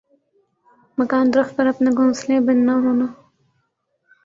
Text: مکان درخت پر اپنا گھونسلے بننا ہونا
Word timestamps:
مکان 0.97 1.25
درخت 1.33 1.51
پر 1.57 1.65
اپنا 1.71 1.89
گھونسلے 1.97 2.35
بننا 2.47 2.73
ہونا 2.83 3.07